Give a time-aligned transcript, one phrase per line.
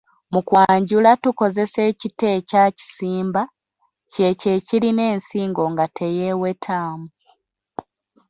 [0.33, 3.41] Mu kwanjula tukozesa ekita ekya “kisimba”,
[4.13, 7.07] kyekyo ekirina ensingo nga teyeewetamu.